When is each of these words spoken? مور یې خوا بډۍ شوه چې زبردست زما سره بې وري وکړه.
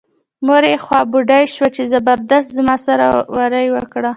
مور 0.45 0.63
یې 0.71 0.77
خوا 0.85 0.99
بډۍ 1.11 1.43
شوه 1.55 1.69
چې 1.75 1.83
زبردست 1.93 2.49
زما 2.57 2.75
سره 2.87 3.05
بې 3.11 3.25
وري 3.35 3.65
وکړه. 3.75 4.09